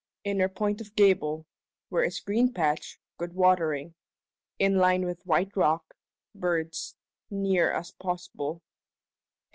inner 0.23 0.49
point 0.49 0.81
of 0.81 0.95
Gable 0.95 1.45
(where 1.89 2.03
is 2.03 2.19
green 2.21 2.51
patch, 2.51 2.99
good 3.19 3.33
watering) 3.33 3.93
in 4.57 4.79
line 4.79 5.05
with 5.05 5.23
white 5.27 5.55
rock 5.55 5.93
(birds), 6.33 6.95
neer 7.29 7.71
as 7.71 7.91
posble. 7.91 8.61